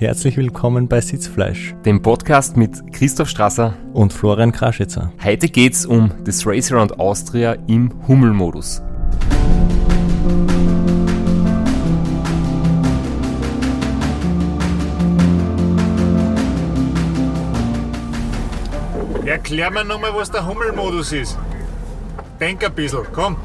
[0.00, 3.74] Herzlich willkommen bei Sitzfleisch dem Podcast mit Christoph Strasser.
[3.94, 5.12] und Florian Kraschitzer.
[5.24, 8.80] Heute geht's um das Race Around Austria im Hummelmodus.
[19.26, 21.36] Erklär mir nochmal, was der Hummelmodus ist.
[22.38, 23.36] Denk ein bisschen, komm.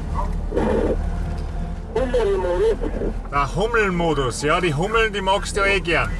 [3.32, 6.10] Der Hummelmodus, ja, die Hummeln, die magst du ja eh gern.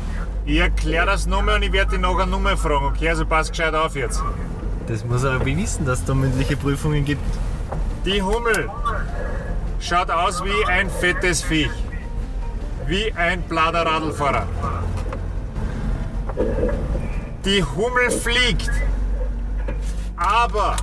[0.46, 3.08] Ich erklär das nochmal und ich werde dich nachher nochmal fragen, okay?
[3.08, 4.22] Also pass gescheit auf jetzt.
[4.86, 7.22] Das muss er aber wissen, dass es da mündliche Prüfungen gibt.
[8.04, 8.68] Die Hummel
[9.80, 11.70] schaut aus wie ein fettes Viech.
[12.86, 14.46] Wie ein Bladerradlfahrer.
[17.46, 18.70] Die Hummel fliegt.
[20.16, 20.76] Aber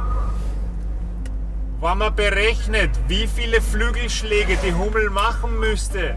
[1.79, 6.15] wenn man berechnet, wie viele Flügelschläge die Hummel machen müsste,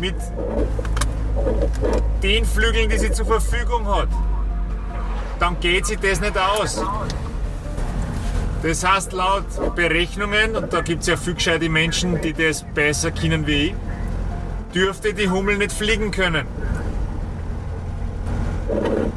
[0.00, 0.16] mit
[2.22, 4.08] den Flügeln, die sie zur Verfügung hat,
[5.38, 6.82] dann geht sie das nicht aus.
[8.62, 13.10] Das heißt, laut Berechnungen, und da gibt es ja viel gescheite Menschen, die das besser
[13.10, 13.74] kennen wie ich,
[14.74, 16.46] dürfte die Hummel nicht fliegen können.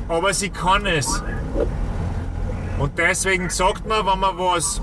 [0.09, 1.23] Aber sie kann es.
[2.77, 4.81] Und deswegen sagt man, wenn man was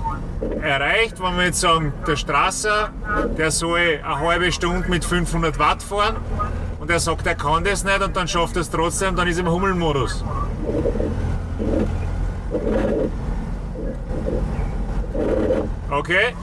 [0.61, 2.89] erreicht, wenn wir jetzt sagen, der Strasser,
[3.37, 6.17] der soll eine halbe Stunde mit 500 Watt fahren
[6.85, 9.37] und er sagt, er kann das nicht und dann schafft er es trotzdem, dann ist
[9.37, 10.23] er im Hummelmodus.
[15.89, 16.35] Okay?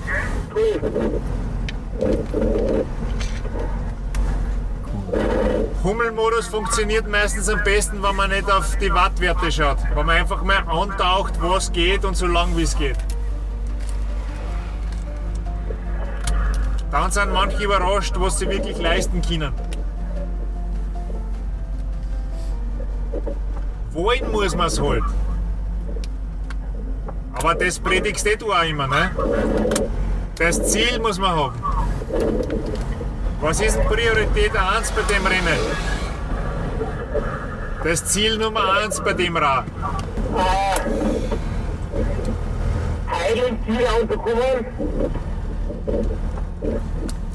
[5.85, 9.79] Hummelmodus funktioniert meistens am besten, wenn man nicht auf die Wattwerte schaut.
[9.95, 12.99] Wenn man einfach mal antaucht, was geht und so lang wie es geht.
[16.91, 19.53] Dann sind manche überrascht, was sie wirklich leisten können.
[24.03, 25.05] Wollen muss man es halt.
[27.35, 29.13] Aber das predigst eh du auch immer, ne?
[30.37, 31.63] Das Ziel muss man haben.
[33.41, 35.61] Was ist denn Priorität 1 bei dem Rennen?
[37.85, 39.67] Das Ziel Nummer 1 bei dem Rad.
[43.67, 44.67] Ziel anzukommen.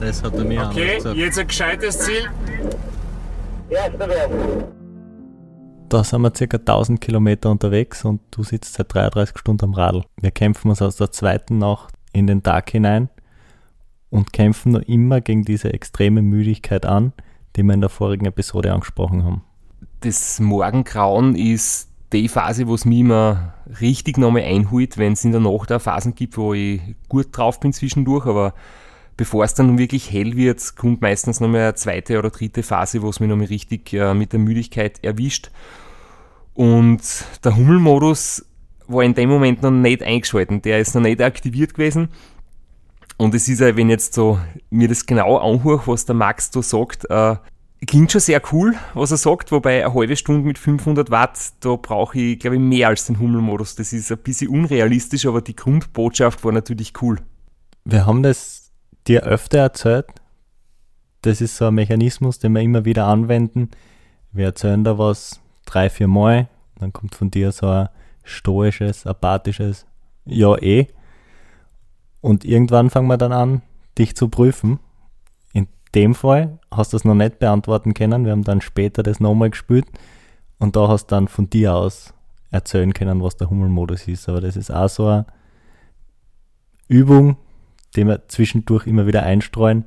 [0.02, 2.30] Das hat er mir auch Okay, jetzt ein gescheites Ziel.
[3.70, 4.77] Erster werden.
[5.90, 10.03] Da sind wir circa 1000 Kilometer unterwegs und du sitzt seit 33 Stunden am Radl.
[10.20, 13.09] Wir kämpfen uns aus der zweiten Nacht in den Tag hinein
[14.09, 17.14] und kämpfen noch immer gegen diese extreme Müdigkeit an,
[17.56, 19.44] die wir in der vorigen Episode angesprochen haben.
[20.02, 25.31] Das Morgengrauen ist die Phase, wo es mich immer richtig nochmal einholt, wenn es in
[25.31, 28.53] der Nacht auch Phasen gibt, wo ich gut drauf bin zwischendurch, aber
[29.17, 33.09] bevor es dann wirklich hell wird, kommt meistens nochmal eine zweite oder dritte Phase, wo
[33.09, 35.50] es mich nochmal richtig äh, mit der Müdigkeit erwischt.
[36.53, 37.01] Und
[37.44, 38.45] der Hummelmodus
[38.88, 42.09] war in dem Moment noch nicht eingeschalten, der ist noch nicht aktiviert gewesen.
[43.17, 44.39] Und es ist ja, wenn jetzt so
[44.69, 47.35] mir das genau anhöre, was der Max da sagt, äh,
[47.85, 51.75] klingt schon sehr cool, was er sagt, wobei eine halbe Stunde mit 500 Watt, da
[51.75, 53.75] brauche ich, glaube ich, mehr als den Hummelmodus.
[53.75, 57.19] Das ist ein bisschen unrealistisch, aber die Grundbotschaft war natürlich cool.
[57.85, 58.56] Wir haben das
[59.07, 60.07] dir öfter erzählt.
[61.22, 63.72] Das ist so ein Mechanismus, den wir immer wieder anwenden.
[64.31, 66.47] Wir erzählen da was drei, vier Mal,
[66.79, 67.90] dann kommt von dir so ein
[68.23, 69.85] stoisches, apathisches
[70.25, 70.88] Ja eh.
[72.22, 73.62] Und irgendwann fangen wir dann an,
[73.97, 74.79] dich zu prüfen.
[75.53, 78.25] In dem Fall hast du es noch nicht beantworten können.
[78.25, 79.85] Wir haben dann später das nochmal gespielt
[80.59, 82.13] und da hast du dann von dir aus
[82.51, 84.29] erzählen können, was der Hummelmodus ist.
[84.29, 85.25] Aber das ist auch so eine
[86.88, 87.38] Übung,
[87.97, 89.85] die wir zwischendurch immer wieder einstreuen.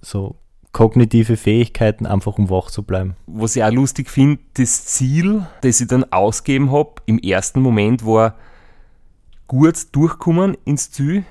[0.00, 0.36] So
[0.72, 3.16] kognitive Fähigkeiten, einfach um wach zu bleiben.
[3.26, 8.04] Was ich auch lustig finde, das Ziel, das ich dann ausgeben habe, im ersten Moment
[8.04, 8.34] war
[9.46, 11.24] gut durchkommen ins Ziel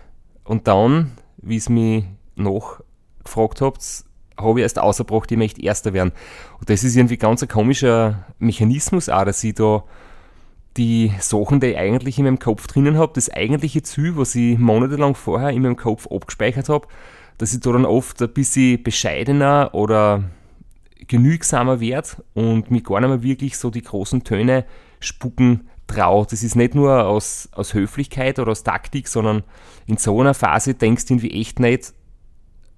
[0.44, 2.82] und dann, wie es mich noch
[3.24, 4.06] gefragt habt,
[4.38, 6.12] habe ich erst ausgebracht, ich möchte Erster werden.
[6.60, 9.84] Und das ist irgendwie ganz ein komischer Mechanismus auch, dass ich da
[10.78, 14.58] die Sachen, die ich eigentlich in meinem Kopf drinnen habe, das eigentliche Ziel, was ich
[14.58, 16.88] monatelang vorher in meinem Kopf abgespeichert habe,
[17.38, 20.24] dass ich da dann oft ein bisschen bescheidener oder
[21.08, 24.66] genügsamer werde und mich gar nicht mehr wirklich so die großen Töne
[25.00, 26.26] spucken traue.
[26.30, 29.44] Das ist nicht nur aus, aus Höflichkeit oder aus Taktik, sondern
[29.86, 31.94] in so einer Phase denkst du irgendwie echt nicht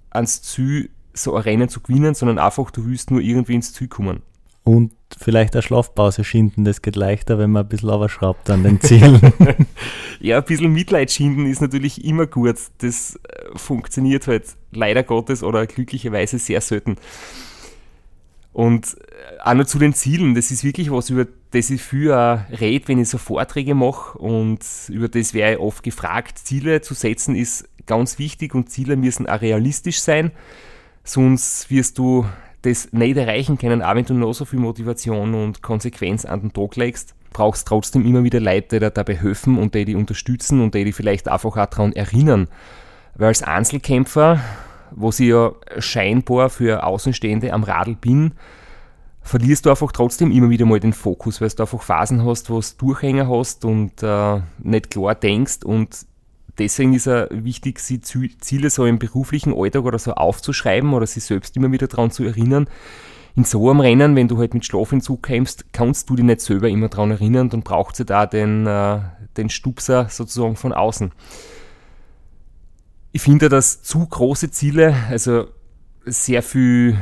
[0.09, 3.87] ans Ziel, so ein Rennen zu gewinnen, sondern einfach, du willst nur irgendwie ins Ziel
[3.87, 4.21] kommen.
[4.67, 8.81] Und vielleicht eine Schlafpause schinden, das geht leichter, wenn man ein bisschen schraubt an den
[8.81, 9.21] Zielen.
[10.19, 12.57] Ja, ein bisschen Mitleid schinden ist natürlich immer gut.
[12.79, 14.43] Das äh, funktioniert halt
[14.73, 16.97] leider Gottes oder glücklicherweise sehr selten.
[18.51, 22.11] Und äh, auch noch zu den Zielen, das ist wirklich was, über das ich viel
[22.11, 24.59] rede, wenn ich so Vorträge mache und
[24.89, 26.39] über das wäre ich oft gefragt.
[26.39, 30.31] Ziele zu setzen ist ganz wichtig und Ziele müssen auch realistisch sein,
[31.05, 32.25] sonst wirst du
[32.63, 36.53] das nicht erreichen können, auch wenn du noch so viel Motivation und Konsequenz an den
[36.53, 40.59] Tag legst brauchst trotzdem immer wieder Leute, die dir dabei helfen und die dich unterstützen
[40.59, 42.47] und die dich vielleicht einfach auch daran erinnern.
[43.13, 44.39] Weil als Einzelkämpfer,
[44.89, 48.31] wo sie ja scheinbar für Außenstehende am Radl bin,
[49.21, 52.59] verlierst du einfach trotzdem immer wieder mal den Fokus, weil du einfach Phasen hast, wo
[52.59, 56.07] du Durchhänger hast und äh, nicht klar denkst und
[56.57, 61.23] deswegen ist es wichtig, sie Ziele so im beruflichen Alltag oder so aufzuschreiben oder sich
[61.23, 62.69] selbst immer wieder daran zu erinnern.
[63.35, 66.69] In so einem Rennen, wenn du halt mit Schlafentzug kämpfst, kannst du dich nicht selber
[66.69, 68.99] immer daran erinnern, dann braucht sie da den, äh,
[69.37, 71.11] den Stupser sozusagen von außen.
[73.11, 75.47] Ich finde, dass zu große Ziele, also
[76.05, 76.97] sehr viel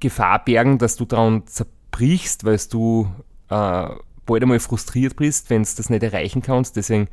[0.00, 3.08] Gefahr bergen, dass du daran zerbrichst, weil du
[3.48, 3.88] äh,
[4.26, 6.76] bald einmal frustriert bist, wenn du das nicht erreichen kannst.
[6.76, 7.08] Deswegen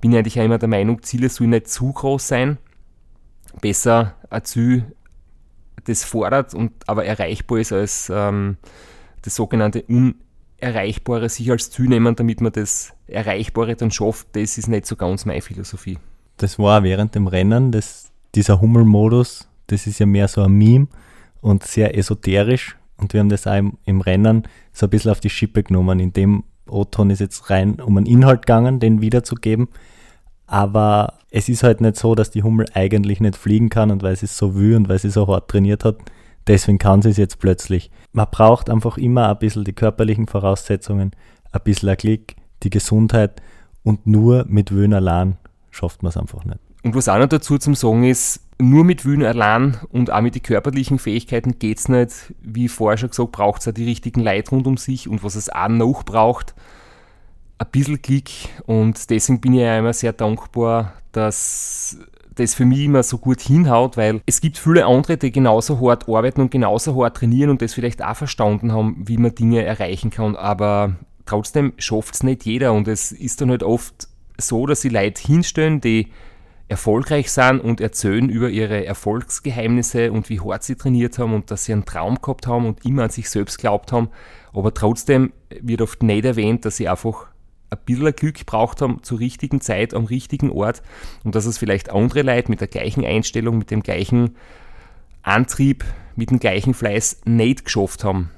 [0.00, 2.58] bin ich eigentlich auch immer der Meinung, Ziele sollen nicht zu groß sein.
[3.60, 4.92] Besser ein Ziel,
[5.84, 8.56] das fordert und aber erreichbar ist, als ähm,
[9.22, 14.28] das sogenannte Unerreichbare sich als Ziel nehmen, damit man das Erreichbare dann schafft.
[14.32, 15.98] Das ist nicht so ganz meine Philosophie.
[16.36, 20.88] Das war während dem Rennen, das, dieser Hummelmodus, das ist ja mehr so ein Meme
[21.40, 22.76] und sehr esoterisch.
[22.96, 26.00] Und wir haben das auch im, im Rennen so ein bisschen auf die Schippe genommen.
[26.00, 29.68] In dem O-Ton ist jetzt rein um einen Inhalt gegangen, den wiederzugeben.
[30.46, 34.16] Aber es ist halt nicht so, dass die Hummel eigentlich nicht fliegen kann und weil
[34.16, 35.98] sie es so will und weil sie so hart trainiert hat,
[36.46, 37.90] deswegen kann sie es jetzt plötzlich.
[38.12, 41.12] Man braucht einfach immer ein bisschen die körperlichen Voraussetzungen,
[41.52, 43.40] ein bisschen ein Klick, die Gesundheit
[43.84, 45.36] und nur mit Wöhn allein
[45.70, 46.58] schafft man es einfach nicht.
[46.82, 50.34] Und was auch noch dazu zum Sagen ist, nur mit Wühlen allein und auch mit
[50.34, 52.34] den körperlichen Fähigkeiten geht es nicht.
[52.40, 55.34] Wie vorher schon gesagt, braucht es auch die richtigen Leute rund um sich und was
[55.34, 56.54] es auch noch braucht,
[57.58, 58.30] ein bisschen Klick.
[58.66, 61.98] Und deswegen bin ich ja immer sehr dankbar, dass
[62.34, 66.08] das für mich immer so gut hinhaut, weil es gibt viele andere, die genauso hart
[66.08, 70.10] arbeiten und genauso hart trainieren und das vielleicht auch verstanden haben, wie man Dinge erreichen
[70.10, 70.36] kann.
[70.36, 70.96] Aber
[71.26, 74.08] trotzdem schafft es nicht jeder und es ist dann halt oft
[74.38, 76.08] so, dass sie Leute hinstellen, die
[76.70, 81.64] erfolgreich sind und erzählen über ihre Erfolgsgeheimnisse und wie hart sie trainiert haben und dass
[81.64, 84.08] sie einen Traum gehabt haben und immer an sich selbst glaubt haben.
[84.52, 87.26] Aber trotzdem wird oft nicht erwähnt, dass sie einfach
[87.70, 90.82] ein bisschen Glück gebraucht haben zur richtigen Zeit am richtigen Ort
[91.24, 94.36] und dass es vielleicht andere Leute mit der gleichen Einstellung, mit dem gleichen
[95.22, 95.84] Antrieb,
[96.14, 98.30] mit dem gleichen Fleiß nicht geschafft haben.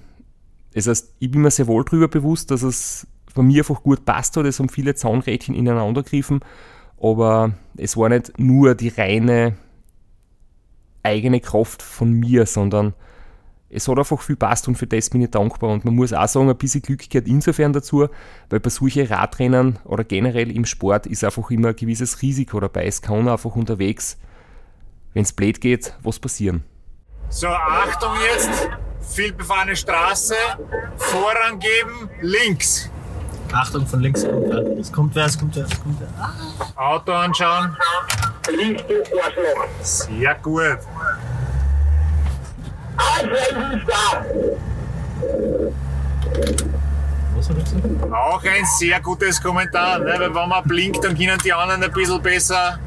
[0.72, 4.06] Das heißt, ich bin mir sehr wohl darüber bewusst, dass es bei mir einfach gut
[4.06, 4.46] passt hat.
[4.46, 6.40] Es haben viele Zaunrädchen ineinander gegriffen
[7.02, 9.56] aber es war nicht nur die reine
[11.02, 12.94] eigene Kraft von mir, sondern
[13.68, 15.70] es hat einfach viel passt und für das bin ich dankbar.
[15.70, 18.06] Und man muss auch sagen, ein bisschen Glück gehört insofern dazu,
[18.50, 22.84] weil bei solchen Radrennen oder generell im Sport ist einfach immer ein gewisses Risiko dabei.
[22.86, 24.18] Es kann einfach unterwegs,
[25.14, 26.64] wenn es blöd geht, was passieren.
[27.30, 28.68] So, Achtung jetzt,
[29.00, 30.34] vielbefahrene Straße,
[30.96, 32.91] Vorrang geben, links.
[33.52, 34.78] Achtung, von links kommt wer.
[34.78, 36.08] Es kommt wer, es kommt wer, es kommt wer.
[36.18, 36.94] Ah.
[36.94, 37.76] Auto anschauen.
[38.50, 39.66] Links du Arschloch.
[39.82, 40.78] Sehr gut.
[47.36, 48.12] Was hat er gesagt?
[48.12, 50.14] Auch ein sehr gutes Kommentar, ne?
[50.18, 52.78] weil wenn man blinkt, dann können die anderen ein bisschen besser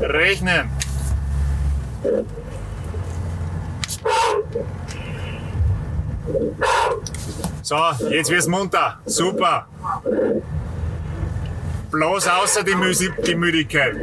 [0.00, 0.70] rechnen.
[7.66, 7.74] So,
[8.10, 9.00] jetzt wird's munter.
[9.06, 9.66] Super.
[11.90, 13.96] Bloß außer die, Müsi die Müdigkeit.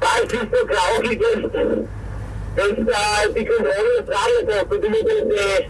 [0.00, 1.42] Da ist so grausig, dass,
[2.56, 5.66] dass äh, die Kontrolle des Radios und du mit diese,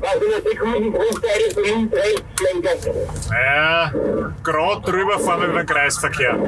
[0.00, 2.78] was in der Sekundenbruchteile von links rechts schlenkern.
[3.30, 3.92] Ja,
[4.42, 6.38] gerade drüber fahren wir über den Kreisverkehr.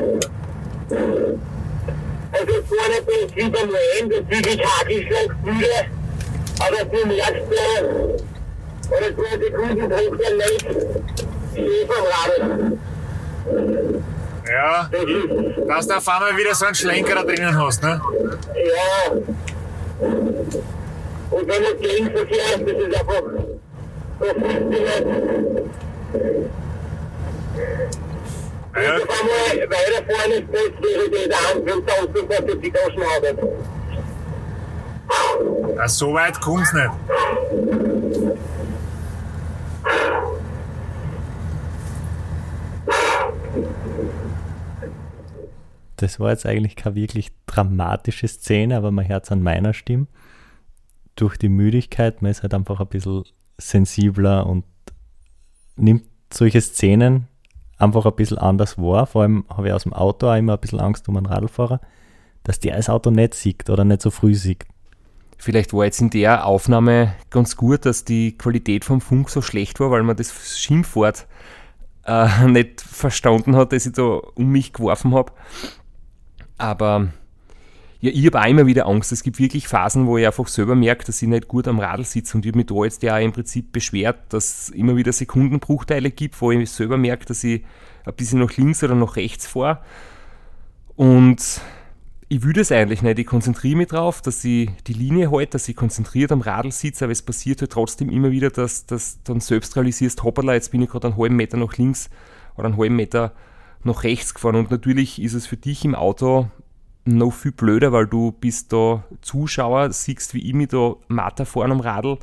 [2.38, 5.82] Also vorne bin ich wieder nur hin, das wirklich Hagelschlag wieder,
[6.58, 7.84] aber du merkst, äh,
[8.88, 10.66] oder so eine Sekundenbruchteile nicht,
[11.54, 12.78] ich stehe vom Radl.
[14.48, 14.90] Ja,
[15.66, 18.00] dass du auf einmal wieder so einen Schlenker da drinnen hast, ne?
[18.54, 19.12] Ja.
[21.30, 23.22] Und wenn man Gegenverkehr ist, das ist einfach.
[24.20, 24.44] Ja, Und auf
[26.36, 26.65] einmal
[28.76, 33.38] weiter vorne ist plötzlich der Anflug da unten, dass die Gaschen haben.
[35.76, 36.90] ja, so weit kommt's nicht.
[45.96, 50.06] Das war jetzt eigentlich keine wirklich dramatische Szene, aber man hört es an meiner Stimme.
[51.14, 53.24] Durch die Müdigkeit, man ist halt einfach ein bisschen
[53.56, 54.64] sensibler und
[55.76, 57.28] nimmt solche Szenen
[57.78, 59.06] einfach ein bisschen anders wahr.
[59.06, 61.80] Vor allem habe ich aus dem Auto auch immer ein bisschen Angst um einen Radlfahrer,
[62.42, 64.64] dass der das Auto nicht sieht oder nicht so früh sieht.
[65.38, 69.78] Vielleicht war jetzt in der Aufnahme ganz gut, dass die Qualität vom Funk so schlecht
[69.80, 71.26] war, weil man das Schimpfwort
[72.06, 75.32] äh, nicht verstanden hat, das ich da um mich geworfen habe.
[76.56, 77.08] Aber
[78.00, 79.12] ja, ich habe auch immer wieder Angst.
[79.12, 82.04] Es gibt wirklich Phasen, wo ich einfach selber merke, dass ich nicht gut am Radl
[82.04, 82.36] sitze.
[82.36, 86.10] Und ich habe mich da jetzt ja im Prinzip beschwert, dass es immer wieder Sekundenbruchteile
[86.10, 87.64] gibt, wo ich selber merke, dass ich
[88.04, 89.80] ein bisschen nach links oder nach rechts fahre.
[90.94, 91.60] Und
[92.28, 93.18] ich will das eigentlich nicht.
[93.18, 97.04] Ich konzentriere mich darauf, dass ich die Linie halte, dass ich konzentriert am Radl sitze,
[97.04, 100.82] aber es passiert halt trotzdem immer wieder, dass du dann selbst realisierst, hoppala, jetzt bin
[100.82, 102.10] ich gerade einen halben Meter nach links
[102.56, 103.32] oder einen halben Meter
[103.84, 104.56] nach rechts gefahren.
[104.56, 106.50] Und natürlich ist es für dich im Auto
[107.06, 111.72] noch viel blöder, weil du bist da Zuschauer, siehst, wie ich mich da matter fahren
[111.72, 112.18] am Radl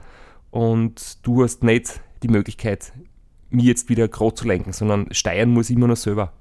[0.52, 2.94] und du hast nicht die Möglichkeit,
[3.50, 6.34] mich jetzt wieder gerade zu lenken, sondern steuern muss ich immer noch selber.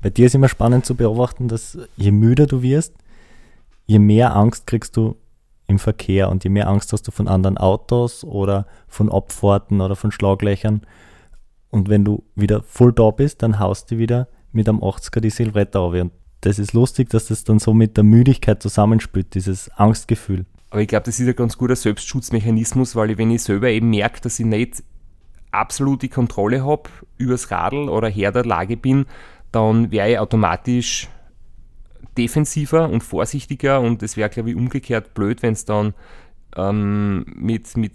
[0.00, 2.94] Bei dir ist immer spannend zu beobachten, dass je müder du wirst,
[3.86, 5.16] je mehr Angst kriegst du
[5.68, 9.96] im Verkehr und je mehr Angst hast du von anderen Autos oder von Abfahrten oder
[9.96, 10.82] von Schlaglöchern.
[11.70, 15.30] Und wenn du wieder voll da bist, dann haust du wieder mit einem 80er die
[15.30, 15.94] Silvretta auf.
[15.94, 20.44] Und das ist lustig, dass das dann so mit der Müdigkeit zusammenspielt, dieses Angstgefühl.
[20.70, 23.90] Aber ich glaube, das ist ein ganz guter Selbstschutzmechanismus, weil ich, wenn ich selber eben
[23.90, 24.82] merke, dass ich nicht
[25.52, 29.06] absolut die Kontrolle habe übers Radl oder Herr der Lage bin,
[29.52, 31.08] dann wäre ich automatisch
[32.18, 35.94] defensiver und vorsichtiger und es wäre, glaube ich, umgekehrt blöd, wenn es dann
[36.56, 37.92] ähm, mit, mit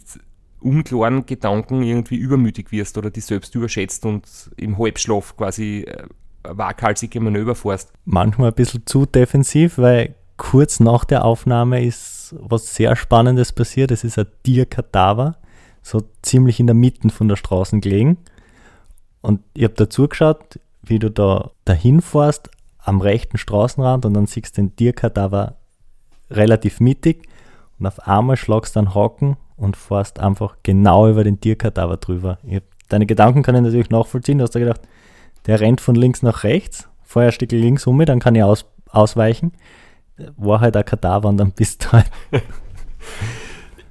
[0.61, 6.03] unklaren Gedanken irgendwie übermütig wirst oder dich selbst überschätzt und im Halbschlaf quasi äh,
[6.51, 7.91] waghalsige Manöver fährst.
[8.05, 13.91] Manchmal ein bisschen zu defensiv, weil kurz nach der Aufnahme ist was sehr Spannendes passiert.
[13.91, 15.37] Es ist ein Tierkadaver,
[15.81, 18.17] so ziemlich in der Mitte von der Straße gelegen.
[19.21, 22.49] Und ich habe da zugeschaut, wie du da dahin fährst,
[22.79, 25.55] am rechten Straßenrand und dann siehst du den Tierkadaver
[26.29, 27.27] relativ mittig
[27.79, 32.37] und auf einmal schlagst du einen Haken und fährst einfach genau über den Tierkadaver drüber.
[32.49, 34.37] Hab, deine Gedanken kann ich natürlich nachvollziehen.
[34.37, 34.81] Du hast da gedacht,
[35.47, 39.53] der rennt von links nach rechts, vorher Stück links um, dann kann ich aus, ausweichen.
[40.35, 42.11] War halt ein dann bist du halt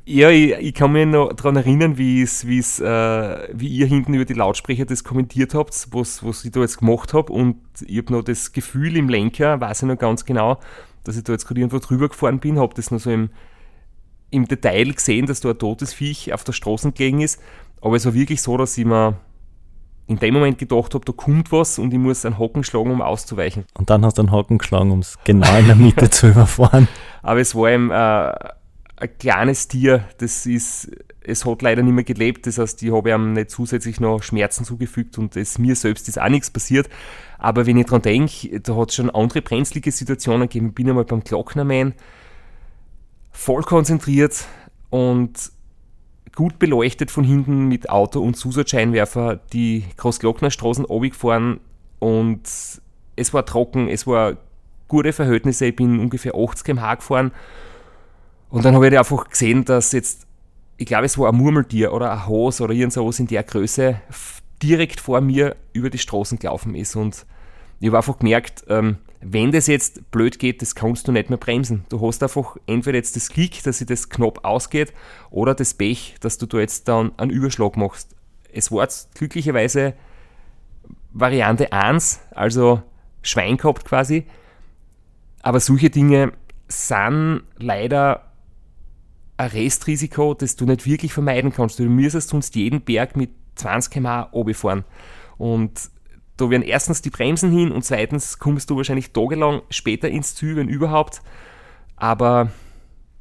[0.09, 3.87] Ja, ich, ich, kann mich noch daran erinnern, wie, es, wie, es, äh, wie ihr
[3.87, 7.33] hinten über die Lautsprecher das kommentiert habt, was, was ich da jetzt gemacht habe.
[7.33, 10.61] Und ich habe noch das Gefühl im Lenker, weiß ich noch ganz genau,
[11.03, 13.31] dass ich da jetzt gerade irgendwo drüber gefahren bin, habe das noch so im,
[14.31, 17.43] im Detail gesehen, dass da ein totes Viech auf der Straße gelegen ist.
[17.81, 19.19] Aber es war wirklich so, dass ich mir
[20.07, 23.03] in dem Moment gedacht habe, da kommt was und ich muss einen Hocken schlagen, um
[23.03, 23.65] auszuweichen.
[23.75, 26.89] Und dann hast du einen Hocken geschlagen, um es genau in der Mitte zu überfahren.
[27.23, 28.33] Aber es war eben äh,
[28.99, 33.11] ein kleines Tier, das ist, es hat leider nicht mehr gelebt, das heißt, ich habe
[33.11, 36.89] ihm nicht zusätzlich noch Schmerzen zugefügt und es, mir selbst ist auch nichts passiert.
[37.39, 40.69] Aber wenn ich daran denke, da hat es schon andere brenzlige Situationen gegeben.
[40.69, 41.95] Ich bin einmal beim Glocknermann
[43.33, 44.47] voll konzentriert
[44.89, 45.53] und
[46.37, 51.59] gut beleuchtet von hinten mit Auto und Zusatzscheinwerfer die Großglocknerstraßen gefahren
[51.99, 52.43] und
[53.17, 54.37] es war trocken, es war
[54.87, 57.33] gute Verhältnisse, ich bin ungefähr 80 km/h gefahren
[58.51, 60.27] und dann habe ich einfach gesehen, dass jetzt,
[60.77, 64.01] ich glaube, es war ein Murmeltier oder ein Hase oder irgend sowas in der Größe
[64.63, 66.97] direkt vor mir über die Straßen gelaufen ist.
[66.97, 67.27] Und
[67.81, 68.97] ich habe einfach gemerkt, ähm,
[69.29, 71.85] wenn das jetzt blöd geht, das kannst du nicht mehr bremsen.
[71.89, 74.93] Du hast einfach entweder jetzt das Klick, dass sich das Knopf ausgeht,
[75.31, 78.15] oder das Pech, dass du da jetzt dann einen Überschlag machst.
[78.53, 79.95] Es war glücklicherweise
[81.13, 82.83] Variante 1, also
[83.23, 84.27] Schwein gehabt quasi.
[85.43, 86.33] Aber solche Dinge
[86.69, 88.31] sind leider
[89.39, 91.79] ein Restrisiko, das du nicht wirklich vermeiden kannst.
[91.81, 94.85] Du müsstest sonst jeden Berg mit 20 km/h fahren.
[95.37, 95.91] Und
[96.37, 100.57] da werden erstens die Bremsen hin und zweitens kommst du wahrscheinlich tagelang später ins Ziel,
[100.57, 101.23] wenn überhaupt.
[101.97, 102.51] Aber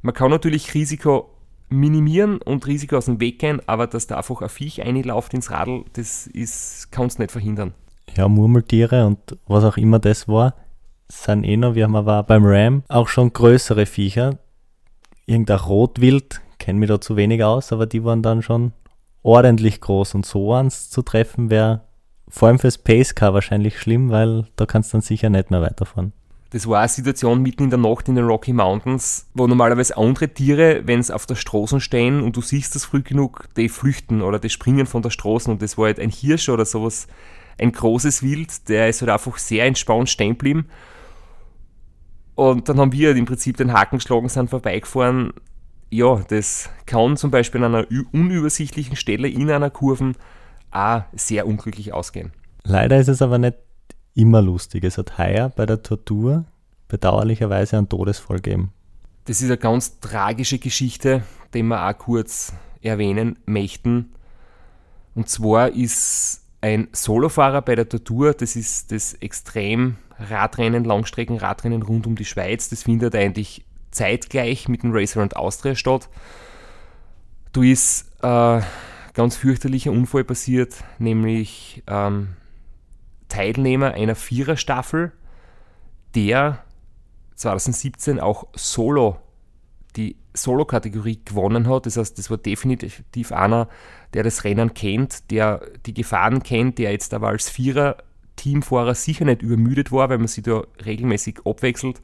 [0.02, 1.32] man kann natürlich Risiko
[1.70, 5.50] minimieren und Risiko aus dem Weg gehen, aber dass da einfach ein Viech einläuft ins
[5.50, 7.74] Radl, das ist, kannst du nicht verhindern.
[8.16, 10.54] Ja, Murmeltiere und was auch immer das war,
[11.08, 14.38] sind eh noch, wir haben aber beim Ram auch schon größere Viecher,
[15.26, 18.74] irgendein Rotwild, kenne mich da zu wenig aus, aber die waren dann schon
[19.24, 21.82] ordentlich groß und so eins zu treffen wäre
[22.28, 26.14] vor allem fürs Pacecar wahrscheinlich schlimm, weil da kannst du dann sicher nicht mehr weiterfahren.
[26.52, 30.30] Das war eine Situation mitten in der Nacht in den Rocky Mountains, wo normalerweise andere
[30.30, 34.22] Tiere, wenn sie auf der Straße stehen und du siehst das früh genug, die flüchten
[34.22, 37.08] oder die springen von der Straße und das war halt ein Hirsch oder sowas,
[37.58, 40.68] ein großes Wild, der ist halt einfach sehr entspannt stehen geblieben
[42.36, 45.34] Und dann haben wir im Prinzip den Haken geschlagen, sind vorbeigefahren.
[45.90, 50.14] Ja, das kann zum Beispiel an einer unübersichtlichen Stelle in einer Kurve
[50.76, 52.32] auch sehr unglücklich ausgehen.
[52.64, 53.58] Leider ist es aber nicht
[54.14, 54.84] immer lustig.
[54.84, 56.46] Es hat heuer bei der Tortur
[56.88, 58.72] bedauerlicherweise einen Todesfall gegeben.
[59.26, 64.14] Das ist eine ganz tragische Geschichte, die wir auch kurz erwähnen möchten.
[65.16, 72.08] Und zwar ist ein Solofahrer bei der Tortur, das ist das extrem Radrennen, Langstreckenradrennen rund
[72.08, 72.70] um die Schweiz.
[72.70, 76.10] Das findet eigentlich zeitgleich mit dem Racer und Austria statt.
[77.54, 78.62] Da ist äh,
[79.16, 82.36] ganz fürchterlicher Unfall passiert, nämlich ähm,
[83.30, 85.12] Teilnehmer einer Viererstaffel,
[86.14, 86.64] der
[87.36, 89.18] 2017 auch Solo,
[89.96, 91.86] die Solo-Kategorie gewonnen hat.
[91.86, 93.70] Das heißt, das war definitiv einer,
[94.14, 99.42] der das Rennen kennt, der die Gefahren kennt, der jetzt aber als Vierer-Teamfahrer sicher nicht
[99.42, 102.02] übermüdet war, weil man sich da regelmäßig abwechselt.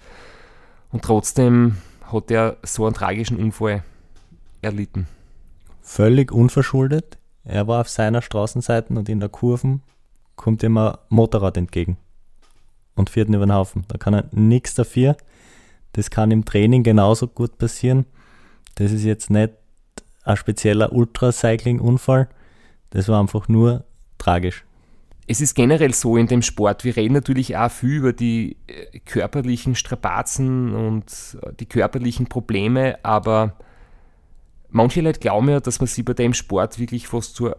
[0.92, 3.84] Und trotzdem hat er so einen tragischen Unfall
[4.62, 5.08] erlitten.
[5.82, 7.18] Völlig unverschuldet.
[7.44, 9.82] Er war auf seiner Straßenseite und in der Kurven
[10.36, 11.98] kommt ihm ein Motorrad entgegen
[12.96, 13.86] und fährt ihn über den Haufen.
[13.88, 15.18] Da kann er nichts dafür.
[15.94, 18.06] Das kann im Training genauso gut passieren.
[18.76, 19.54] Das ist jetzt nicht
[20.24, 22.30] ein spezieller Ultracycling-Unfall.
[22.92, 23.84] Das war einfach nur
[24.18, 24.64] tragisch.
[25.28, 29.00] Es ist generell so in dem Sport, wir reden natürlich auch viel über die äh,
[29.00, 33.56] körperlichen Strapazen und äh, die körperlichen Probleme, aber
[34.72, 37.58] manche Leute glauben ja, dass man sich bei dem Sport wirklich fast zur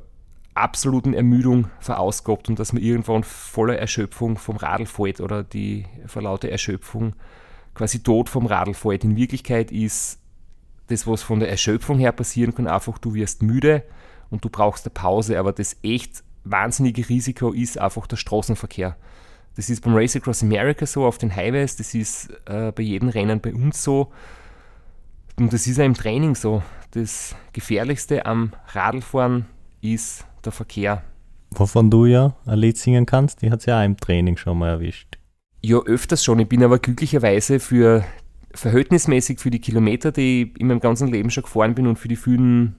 [0.54, 6.23] absoluten Ermüdung verausgabt und dass man irgendwann voller Erschöpfung vom Radl fällt oder die vor
[6.23, 7.14] lauter Erschöpfung
[7.75, 9.04] quasi tot vom Radl fällt.
[9.04, 10.19] In Wirklichkeit ist
[10.88, 13.83] das, was von der Erschöpfung her passieren kann, einfach du wirst müde
[14.31, 18.97] und du brauchst eine Pause, aber das echt wahnsinnige Risiko ist einfach der Straßenverkehr.
[19.57, 23.09] Das ist beim Race Across America so auf den Highways, das ist äh, bei jedem
[23.09, 24.12] Rennen bei uns so
[25.37, 26.62] und das ist ja im Training so.
[26.93, 29.47] Das Gefährlichste am Radlfahren
[29.81, 31.03] ist der Verkehr.
[31.51, 34.59] Wovon du ja ein Lied singen kannst, die hat es ja auch im Training schon
[34.59, 35.18] mal erwischt.
[35.62, 36.38] Ja, öfters schon.
[36.40, 38.05] Ich bin aber glücklicherweise für
[38.55, 42.09] verhältnismäßig für die Kilometer, die ich in meinem ganzen Leben schon gefahren bin und für
[42.09, 42.77] die vielen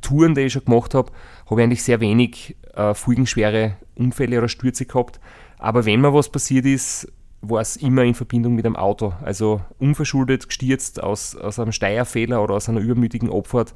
[0.00, 1.12] Touren, die ich schon gemacht habe,
[1.46, 5.20] habe ich eigentlich sehr wenig äh, folgenschwere Unfälle oder Stürze gehabt.
[5.58, 9.14] Aber wenn mir was passiert ist, war es immer in Verbindung mit einem Auto.
[9.22, 13.74] Also unverschuldet gestürzt aus, aus einem Steierfehler oder aus einer übermütigen Abfahrt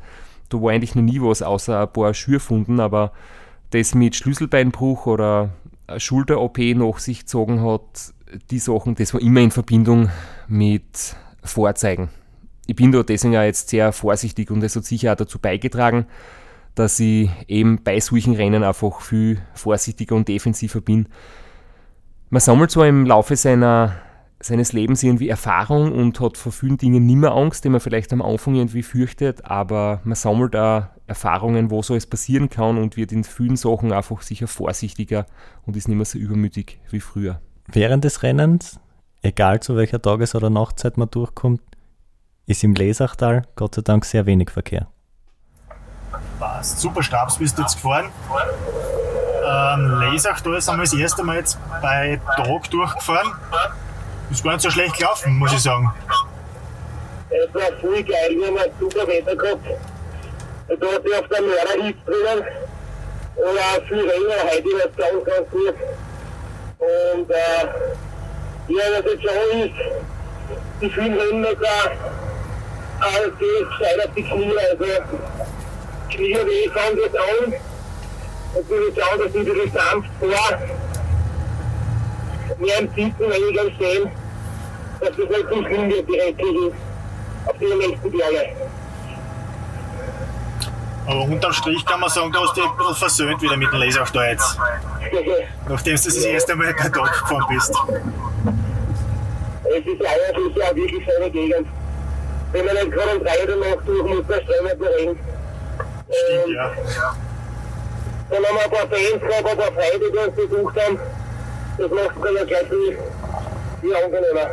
[0.48, 3.12] da war eigentlich noch nie was außer ein paar Schürfunden, aber
[3.70, 5.50] das mit Schlüsselbeinbruch oder
[5.96, 8.12] Schulter-OP nach sich gezogen hat,
[8.50, 10.10] die Sachen, das war immer in Verbindung
[10.48, 12.08] mit Vorzeigen.
[12.66, 16.06] Ich bin da deswegen auch jetzt sehr vorsichtig und es hat sicher auch dazu beigetragen,
[16.74, 21.08] dass ich eben bei solchen Rennen einfach viel vorsichtiger und defensiver bin.
[22.30, 23.94] Man sammelt zwar im Laufe seiner
[24.44, 28.12] seines Lebens irgendwie Erfahrung und hat vor vielen Dingen nicht mehr Angst, die man vielleicht
[28.12, 32.96] am Anfang irgendwie fürchtet, aber man sammelt auch Erfahrungen, wo so es passieren kann und
[32.96, 35.26] wird in vielen Sachen einfach sicher vorsichtiger
[35.64, 37.40] und ist nicht mehr so übermütig wie früher.
[37.66, 38.78] Während des Rennens,
[39.22, 41.62] egal zu welcher Tages- oder Nachtzeit man durchkommt,
[42.46, 44.88] ist im Lesachtal Gott sei Dank sehr wenig Verkehr.
[46.38, 46.80] Passt.
[46.80, 48.10] Super Stabs bist du jetzt gefahren.
[49.46, 53.32] Ähm, Lesachtal sind wir das erste Mal jetzt bei Tag durchgefahren.
[54.30, 55.92] Ist gar nicht so schlecht gelaufen, muss ich sagen.
[57.28, 59.66] Es war voll geil, wir haben ein super Wetter gehabt.
[60.68, 62.44] Da hat sich auf der Mörderhitze drinnen.
[63.36, 65.74] Und auch viel Rennen, heute es ganz, ganz gut.
[66.78, 67.66] Und äh,
[68.68, 69.74] ja, was jetzt schon ist,
[70.80, 71.90] die vielen Rennen da,
[73.06, 74.84] äh, die steigert die Knie, also
[76.10, 77.73] Knie weh fangen jetzt an.
[78.54, 80.58] Und wir schauen, dass bisschen sanft vor.
[82.58, 82.88] Mehr im
[83.18, 84.10] weniger im Stehen
[85.04, 86.72] dass das nicht so schlimm wird, die restlichen,
[87.46, 88.56] auf die nächsten Tage.
[91.06, 93.78] Aber unterm Strich kann man sagen, du hast dich ein bisschen versöhnt wieder mit dem
[93.78, 94.58] Lasersteuer jetzt.
[95.68, 97.74] Nachdem du das erste Mal per Tag gefahren bist.
[99.64, 101.68] Es ist eigentlich ja wirklich eine Gegend.
[102.52, 104.24] Wenn man nicht gerade um drei Uhr Nacht durch muss,
[104.62, 105.18] man rein.
[106.08, 106.72] Stimmt, ja.
[108.34, 110.98] Dann haben wir ein paar Fans gehabt, ein paar Freunde, die uns besucht haben.
[111.78, 112.98] Das macht es dann gleich viel,
[113.80, 114.50] viel angenehmer.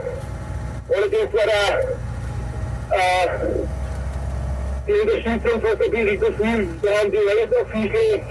[0.95, 1.79] Allerdings war der,
[2.91, 3.27] äh,
[4.85, 6.67] die Unterstützung von der Billy so viel.
[6.79, 8.21] Wir haben die Wellenstofffischel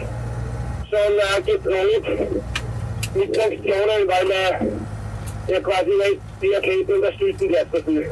[0.88, 2.44] schon äh, gedroht
[3.16, 4.78] mit Sanktionen, weil man
[5.48, 8.08] ja quasi nicht die Athleten unterstützen wird so viel.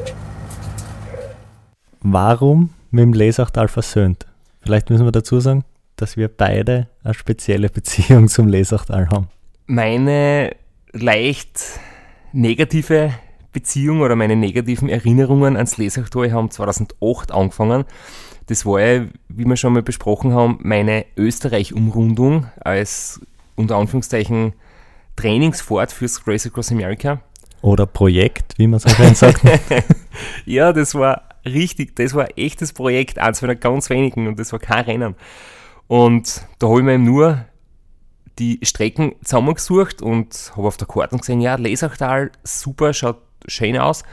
[2.01, 4.25] Warum mit dem Lesachtal versöhnt?
[4.59, 5.63] Vielleicht müssen wir dazu sagen,
[5.95, 9.27] dass wir beide eine spezielle Beziehung zum Lesachtal haben.
[9.65, 10.55] Meine
[10.91, 11.59] leicht
[12.31, 13.13] negative
[13.51, 17.85] Beziehung oder meine negativen Erinnerungen ans Lesachtal haben 2008 angefangen.
[18.45, 23.21] Das war ja, wie wir schon mal besprochen haben, meine Österreich-Umrundung als
[23.55, 24.53] unter Anführungszeichen
[25.15, 27.21] Trainingsfahrt fürs Race Across America.
[27.61, 29.41] Oder Projekt, wie man es auch gerne sagt.
[30.45, 34.59] ja, das war richtig, das war echtes Projekt, eins von ganz wenigen und das war
[34.59, 35.15] kein Rennen.
[35.89, 37.45] Und da habe ich mir eben nur
[38.37, 44.03] die Strecken zusammengesucht und habe auf der Karte gesehen, ja, Lesachtal, super, schaut schön aus.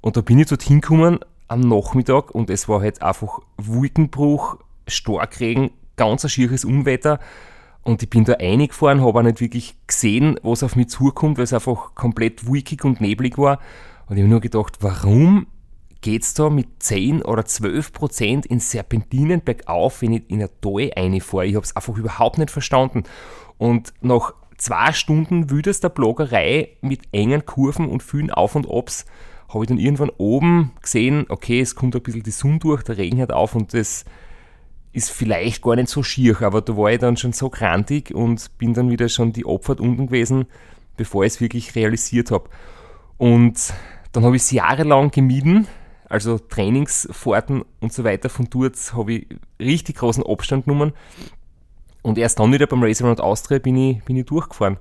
[0.00, 4.56] Und da bin ich dort hingekommen am Nachmittag und es war halt einfach Wolkenbruch,
[4.88, 7.20] Starkregen, ganz ein schieres Unwetter.
[7.82, 11.44] Und ich bin da reingefahren, habe auch nicht wirklich gesehen, was auf mich zukommt, weil
[11.44, 13.58] es einfach komplett wolkig und neblig war.
[14.06, 15.48] Und ich habe nur gedacht, warum
[16.00, 20.50] geht es da mit 10 oder 12 Prozent in Serpentinen bergauf, wenn ich in eine
[20.60, 21.46] Tal reinfahre?
[21.46, 23.04] Ich habe es einfach überhaupt nicht verstanden.
[23.58, 29.06] Und nach zwei Stunden wütester Bloggerei mit engen Kurven und vielen Auf und Abs
[29.48, 32.98] habe ich dann irgendwann oben gesehen, okay, es kommt ein bisschen die Sonne durch, der
[32.98, 34.04] Regen hört auf und das
[34.92, 38.58] ist vielleicht gar nicht so schier, aber da war ich dann schon so krantig und
[38.58, 40.46] bin dann wieder schon die Abfahrt unten gewesen,
[40.96, 42.48] bevor ich es wirklich realisiert habe.
[43.16, 43.72] Und
[44.12, 45.66] dann habe ich es jahrelang gemieden,
[46.10, 48.28] also Trainingsfahrten und so weiter.
[48.28, 49.26] Von dort habe ich
[49.58, 50.92] richtig großen Abstand genommen
[52.02, 54.78] und erst dann wieder beim Race Around Austria bin ich, bin ich durchgefahren.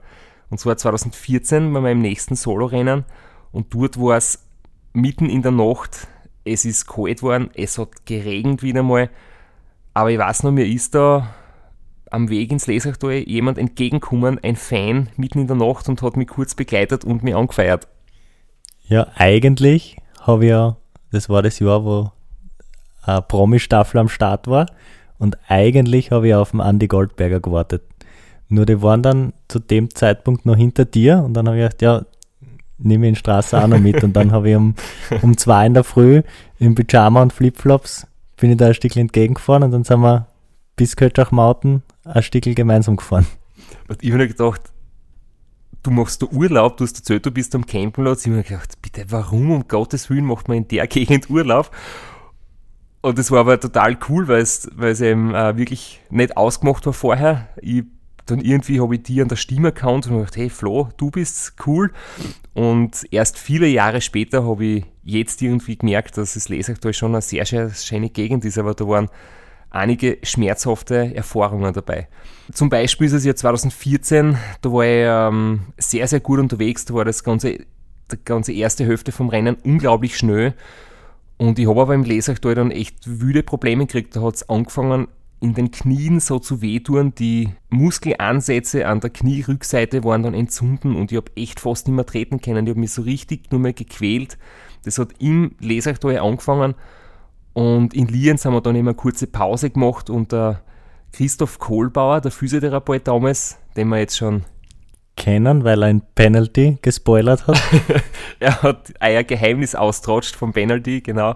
[0.49, 3.05] Und zwar 2014 bei meinem nächsten Solo-Rennen.
[3.51, 4.47] Und dort war es
[4.93, 6.07] mitten in der Nacht.
[6.45, 9.09] Es ist kalt geworden, es hat geregnet wieder mal.
[9.93, 11.33] Aber ich weiß noch, mir ist da
[12.09, 16.27] am Weg ins Lesachtal jemand entgegengekommen, ein Fan mitten in der Nacht und hat mich
[16.27, 17.87] kurz begleitet und mich angefeiert.
[18.87, 20.77] Ja, eigentlich habe ich ja,
[21.11, 22.11] das war das Jahr, wo
[23.03, 24.67] eine Promi-Staffel am Start war.
[25.17, 27.83] Und eigentlich habe ich auf den Andy Goldberger gewartet.
[28.47, 31.81] Nur die waren dann zu dem Zeitpunkt noch hinter dir und dann habe ich gedacht,
[31.81, 32.05] ja,
[32.77, 34.03] nehme ich den Straße auch noch mit.
[34.03, 34.75] Und dann habe ich um,
[35.21, 36.23] um zwei in der Früh
[36.57, 40.27] im Pyjama und Flipflops bin ich da ein Stückchen entgegengefahren und dann sind wir
[40.75, 43.27] bis Kötschach-Mauten ein Stückchen gemeinsam gefahren.
[43.87, 44.61] Und ich habe mir gedacht,
[45.83, 48.21] du machst da Urlaub, du hast erzählt, du bist am Campingplatz.
[48.21, 51.71] Ich habe mir gedacht, bitte, warum um Gottes Willen macht man in der Gegend Urlaub?
[53.01, 56.85] Und das war aber total cool, weil es, weil es eben äh, wirklich nicht ausgemacht
[56.85, 57.47] war vorher.
[57.61, 57.83] Ich,
[58.25, 61.53] dann irgendwie habe ich die an der Stimme erkannt und gedacht, hey Flo, du bist
[61.65, 61.91] cool.
[62.53, 67.21] Und erst viele Jahre später habe ich jetzt irgendwie gemerkt, dass das Lesachtal schon eine
[67.21, 69.09] sehr schöne Gegend ist, aber da waren
[69.69, 72.07] einige schmerzhafte Erfahrungen dabei.
[72.51, 76.93] Zum Beispiel ist es ja 2014, da war ich ähm, sehr, sehr gut unterwegs, da
[76.93, 77.57] war das ganze,
[78.11, 80.55] die ganze erste Hälfte vom Rennen unglaublich schnell
[81.39, 84.13] und ich habe aber im Lesachtal dann echt wüde Probleme gekriegt.
[84.15, 85.07] Da hat es angefangen,
[85.39, 87.15] in den Knien so zu wehtun.
[87.15, 92.05] Die Muskelansätze an der Knierückseite waren dann entzünden und ich habe echt fast nicht mehr
[92.05, 92.67] treten können.
[92.67, 94.37] Ich habe mich so richtig nur mehr gequält.
[94.83, 96.75] Das hat im Lesachtal angefangen
[97.53, 100.61] und in Lienz haben wir dann immer eine kurze Pause gemacht und der
[101.11, 104.45] Christoph Kohlbauer, der Physiotherapeut damals, den wir jetzt schon
[105.19, 107.61] kennen, weil er ein Penalty gespoilert hat.
[108.39, 111.35] er hat ein Geheimnis austratscht vom Penalty, genau.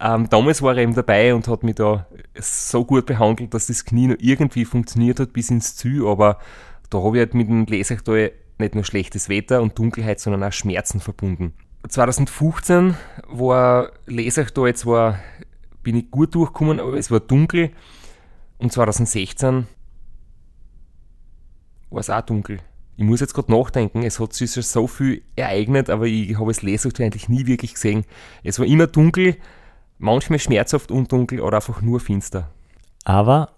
[0.00, 2.06] Ähm, damals war er eben dabei und hat mich da
[2.38, 6.38] so gut behandelt, dass das Knie noch irgendwie funktioniert hat bis ins Ziel, aber
[6.90, 10.52] da habe ich halt mit dem Lesachtal nicht nur schlechtes Wetter und Dunkelheit, sondern auch
[10.52, 11.54] Schmerzen verbunden.
[11.88, 12.96] 2015
[13.28, 15.18] war Lesachtal zwar,
[15.82, 17.70] bin ich gut durchgekommen, aber es war dunkel
[18.58, 19.66] und 2016
[21.90, 22.60] war es auch dunkel
[22.96, 26.62] ich muss jetzt gerade nachdenken, es hat sich so viel ereignet, aber ich habe es
[26.62, 28.04] Lesung eigentlich nie wirklich gesehen.
[28.42, 29.36] Es war immer dunkel,
[29.98, 32.50] manchmal schmerzhaft und dunkel oder einfach nur finster.
[33.04, 33.50] Aber,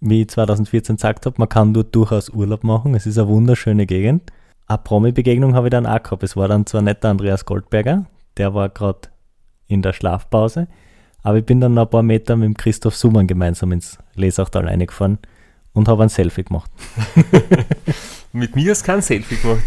[0.00, 2.94] wie ich 2014 gesagt habe, man kann dort durchaus Urlaub machen.
[2.94, 4.32] Es ist eine wunderschöne Gegend.
[4.68, 6.22] Eine Promi-Begegnung habe ich dann auch gehabt.
[6.22, 9.08] Es war dann zwar nicht der Andreas Goldberger, der war gerade
[9.68, 10.66] in der Schlafpause,
[11.22, 14.66] aber ich bin dann noch ein paar Meter mit dem Christoph Sumann gemeinsam ins Lesachtal
[14.66, 15.18] reingefahren
[15.72, 16.70] und habe ein Selfie gemacht.
[18.32, 19.62] Mit mir du kein Selfie gemacht.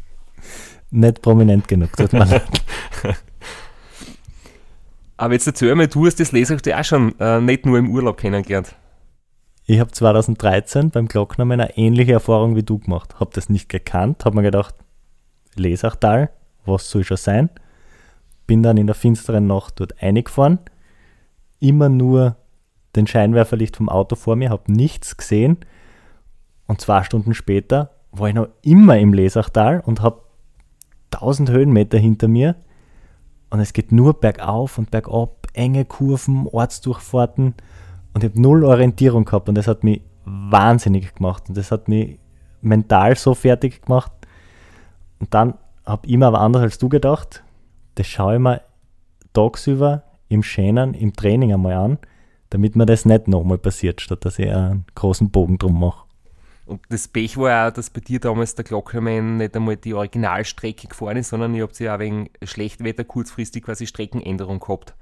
[0.90, 2.46] Nicht prominent genug, tut mir leid.
[5.16, 8.16] Aber jetzt erzähl mir, du hast das Lesachtel auch schon äh, nicht nur im Urlaub
[8.16, 8.74] kennengelernt.
[9.70, 13.20] Ich habe 2013 beim Glocknamen eine ähnliche Erfahrung wie du gemacht.
[13.20, 14.74] Habe das nicht gekannt, habe mir gedacht,
[15.56, 16.30] Lesachtal,
[16.64, 17.50] was soll schon sein?
[18.46, 20.58] Bin dann in der finsteren Nacht dort eingefahren,
[21.60, 22.36] immer nur
[22.96, 25.58] den Scheinwerferlicht vom Auto vor mir, habe nichts gesehen
[26.66, 30.22] und zwei Stunden später war ich noch immer im Lesachtal und habe
[31.12, 32.56] 1000 Höhenmeter hinter mir.
[33.50, 37.54] Und es geht nur bergauf und bergab, enge Kurven, Ortsdurchfahrten.
[38.18, 41.44] Und ich habe null Orientierung gehabt und das hat mich wahnsinnig gemacht.
[41.46, 42.18] Und das hat mich
[42.60, 44.10] mental so fertig gemacht.
[45.20, 45.54] Und dann
[45.86, 47.44] habe immer aber anders als du gedacht.
[47.94, 48.60] Das schaue ich mir
[49.34, 51.98] tagsüber im Schänen, im Training einmal an,
[52.50, 56.04] damit mir das nicht nochmal passiert, statt dass ich einen großen Bogen drum mache.
[56.66, 60.88] Und das Pech war auch, dass bei dir damals der Glockermann nicht einmal die Originalstrecke
[60.88, 64.96] gefahren ist, sondern ihr habt ja auch wegen Schlechtwetter kurzfristig quasi Streckenänderung gehabt.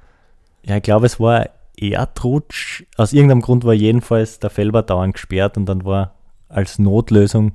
[0.65, 1.49] Ja, ich glaube, es war
[1.79, 2.85] Erdrutsch.
[2.97, 6.15] Aus irgendeinem Grund war jedenfalls der Felber dauernd gesperrt und dann war
[6.49, 7.53] als Notlösung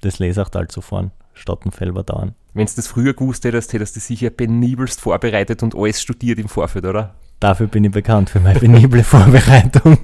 [0.00, 2.34] das Lesachtal zu fahren, statt dem Felber dauernd.
[2.52, 6.48] Wenn du das früher gewusst hättest, hättest du sicher penibelst vorbereitet und alles studiert im
[6.48, 7.14] Vorfeld, oder?
[7.40, 9.98] Dafür bin ich bekannt, für meine penible Vorbereitung.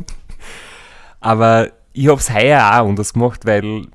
[1.20, 3.86] Aber ich habe es heuer auch anders gemacht, weil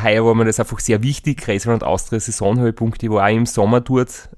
[0.00, 1.48] heuer war mir das einfach sehr wichtig.
[1.48, 4.28] Racing Austria Saisonhöhepunkt, ich war auch im Sommer dort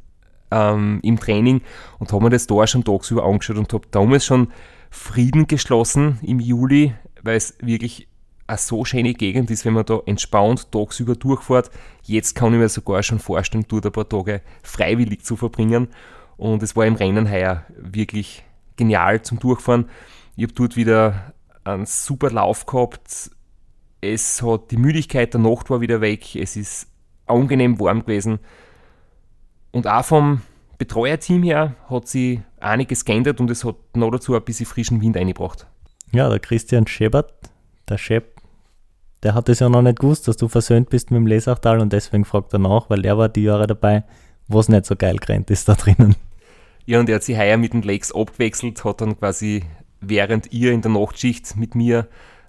[0.50, 1.60] ähm, im Training
[1.98, 4.48] und habe mir das da schon tagsüber angeschaut und habe damals schon
[4.90, 8.08] Frieden geschlossen im Juli, weil es wirklich
[8.46, 11.70] eine so schöne Gegend ist, wenn man da entspannt tagsüber durchfährt.
[12.04, 15.88] Jetzt kann ich mir sogar schon vorstellen, dort ein paar Tage freiwillig zu verbringen.
[16.38, 18.44] Und es war im Rennen heuer wirklich
[18.76, 19.90] genial zum Durchfahren.
[20.36, 21.34] Ich habe dort wieder
[21.64, 23.30] einen super Lauf gehabt.
[24.00, 26.34] Es hat die Müdigkeit der Nacht war wieder weg.
[26.34, 26.86] Es ist
[27.26, 28.38] angenehm warm gewesen.
[29.72, 30.42] Und auch vom
[30.78, 35.16] Betreuerteam her hat sie einiges geändert und es hat noch dazu ein bisschen frischen Wind
[35.16, 35.66] eingebracht.
[36.12, 37.32] Ja, der Christian Schebert,
[37.88, 38.24] der Chef,
[39.22, 41.92] der hat es ja noch nicht gewusst, dass du versöhnt bist mit dem Lesachtal und
[41.92, 44.04] deswegen fragt er nach, weil er war die Jahre dabei,
[44.46, 46.14] wo es nicht so geil gerannt ist da drinnen.
[46.86, 49.64] Ja, und er hat sich heuer mit den Lakes abgewechselt, hat dann quasi,
[50.00, 52.08] während ihr in der Nachtschicht mit mir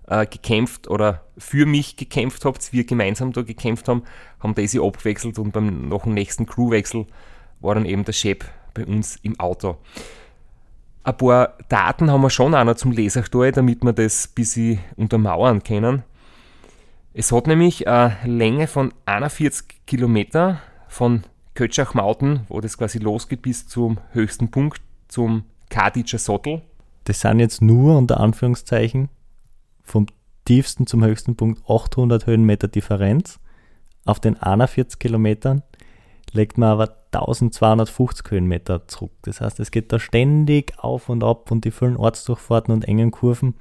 [0.10, 4.04] äh, gekämpft oder für mich gekämpft habt, wir gemeinsam da gekämpft haben,
[4.40, 7.06] haben diese abgewechselt und beim dem nächsten Crewwechsel
[7.62, 8.40] war dann eben der Chef
[8.74, 9.78] bei uns im Auto.
[11.04, 14.80] Ein paar Daten haben wir schon auch noch zum Lesachtal, damit wir das ein bisschen
[14.96, 16.04] untermauern können.
[17.14, 23.42] Es hat nämlich eine Länge von 41 Kilometer von Kötschach Mountain, wo das quasi losgeht,
[23.42, 26.62] bis zum höchsten Punkt, zum Kaditscher Sottel.
[27.06, 29.10] Das sind jetzt nur unter Anführungszeichen
[29.90, 30.08] vom
[30.46, 33.40] tiefsten zum höchsten Punkt 800 Höhenmeter Differenz.
[34.06, 35.64] Auf den 41 Kilometern
[36.32, 39.12] legt man aber 1250 Höhenmeter zurück.
[39.24, 43.12] Das heißt, es geht da ständig auf und ab und die vielen Ortsdurchfahrten und engen
[43.12, 43.56] Kurven.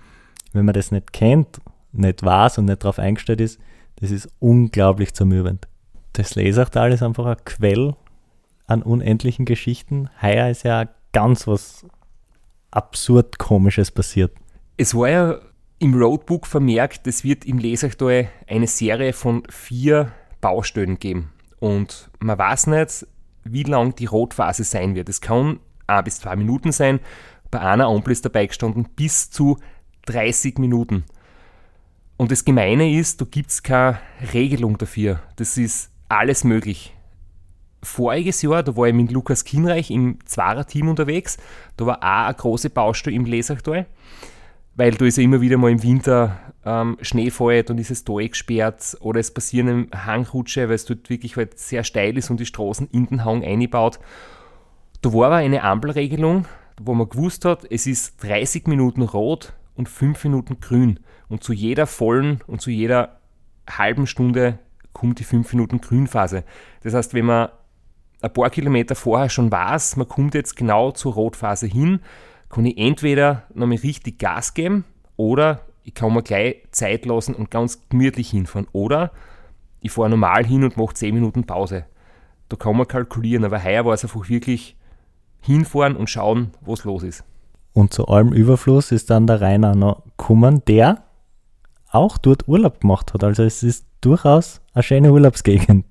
[0.52, 1.60] Wenn man das nicht kennt,
[1.92, 3.60] nicht weiß und nicht darauf eingestellt ist,
[3.96, 5.66] das ist unglaublich zermürbend.
[6.12, 7.94] Das Lesachtal ist einfach ein Quell
[8.66, 10.10] an unendlichen Geschichten.
[10.22, 11.86] Heuer ist ja ganz was
[12.70, 14.32] absurd Komisches passiert.
[14.76, 15.38] Es war ja
[15.78, 21.30] im Roadbook vermerkt, es wird im Lesachtal eine Serie von vier Baustellen geben.
[21.60, 23.06] Und man weiß nicht,
[23.44, 25.08] wie lang die Rotphase sein wird.
[25.08, 27.00] Es kann ein bis zwei Minuten sein.
[27.50, 29.58] Bei einer Ampel ist dabei gestanden bis zu
[30.06, 31.04] 30 Minuten.
[32.16, 34.00] Und das Gemeine ist, da gibt es keine
[34.32, 35.20] Regelung dafür.
[35.36, 36.94] Das ist alles möglich.
[37.82, 41.38] Voriges Jahr, da war ich mit Lukas Kinreich im Zwarer-Team unterwegs.
[41.76, 43.86] Da war auch eine große Baustelle im Lesachtal
[44.78, 48.04] weil da ist ja immer wieder mal im Winter ähm, Schnee fällt und ist es
[48.04, 52.38] da gesperrt oder es passieren Hangrutsche, weil es dort wirklich halt sehr steil ist und
[52.38, 53.98] die Straßen in den Hang eingebaut.
[55.02, 56.46] Da war aber eine Ampelregelung,
[56.80, 61.00] wo man gewusst hat, es ist 30 Minuten rot und 5 Minuten grün.
[61.28, 63.18] Und zu jeder vollen und zu jeder
[63.68, 64.60] halben Stunde
[64.92, 66.44] kommt die 5 Minuten Grünphase.
[66.84, 67.48] Das heißt, wenn man
[68.20, 71.98] ein paar Kilometer vorher schon weiß, man kommt jetzt genau zur Rotphase hin,
[72.48, 74.84] kann ich entweder nochmal richtig Gas geben
[75.16, 78.68] oder ich kann mir gleich Zeit lassen und ganz gemütlich hinfahren.
[78.72, 79.10] Oder
[79.80, 81.86] ich fahre normal hin und mache 10 Minuten Pause.
[82.50, 84.76] Da kann man kalkulieren, aber heuer war es einfach wirklich
[85.40, 87.24] hinfahren und schauen, was los ist.
[87.72, 91.04] Und zu allem Überfluss ist dann der Rainer noch gekommen, der
[91.90, 93.24] auch dort Urlaub gemacht hat.
[93.24, 95.86] Also es ist durchaus eine schöne Urlaubsgegend.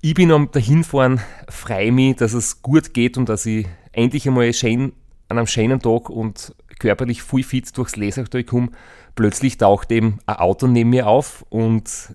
[0.00, 4.52] Ich bin am dahinfahren frei mich, dass es gut geht und dass ich endlich einmal
[4.52, 4.92] schön
[5.34, 8.70] an einem schönen Tag und körperlich voll fit durchs Lesachtal komme,
[9.14, 12.14] plötzlich taucht eben ein Auto neben mir auf und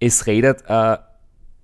[0.00, 0.98] es redet ein,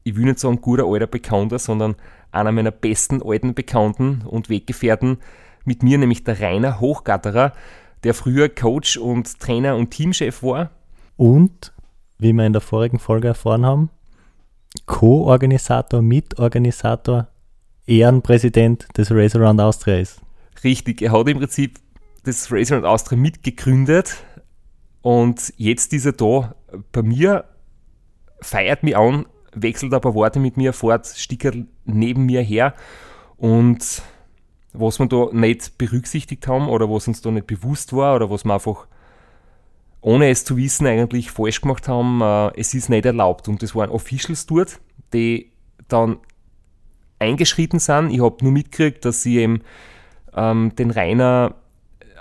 [0.04, 1.96] ich will nicht sagen guter alter Bekannter, sondern
[2.32, 5.18] einer meiner besten alten Bekannten und Weggefährten
[5.64, 7.52] mit mir, nämlich der Rainer Hochgatterer,
[8.02, 10.70] der früher Coach und Trainer und Teamchef war.
[11.16, 11.72] Und,
[12.18, 13.90] wie wir in der vorigen Folge erfahren haben,
[14.86, 17.28] Co-Organisator, Mitorganisator,
[17.86, 20.20] Ehrenpräsident des Race Around Austria ist.
[20.62, 21.78] Richtig, er hat im Prinzip
[22.24, 24.24] das Racer und Austria mitgegründet
[25.02, 26.54] und jetzt ist er da
[26.92, 27.44] bei mir,
[28.42, 32.74] feiert mich an, wechselt ein paar Worte mit mir fort, stickert neben mir her
[33.36, 34.02] und
[34.72, 38.44] was wir da nicht berücksichtigt haben oder was uns da nicht bewusst war oder was
[38.44, 38.86] wir einfach
[40.02, 43.74] ohne es zu wissen eigentlich falsch gemacht haben, äh, es ist nicht erlaubt und das
[43.74, 44.80] waren Officials dort,
[45.12, 45.52] die
[45.88, 46.18] dann
[47.18, 48.10] eingeschritten sind.
[48.10, 49.62] Ich habe nur mitgekriegt, dass sie eben
[50.34, 51.54] ähm, den Rainer